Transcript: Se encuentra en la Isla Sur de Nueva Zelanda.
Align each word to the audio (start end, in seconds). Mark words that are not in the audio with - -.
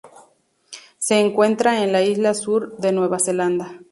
Se 0.97 1.19
encuentra 1.19 1.83
en 1.83 1.91
la 1.91 2.01
Isla 2.01 2.33
Sur 2.33 2.75
de 2.77 2.91
Nueva 2.91 3.19
Zelanda. 3.19 3.81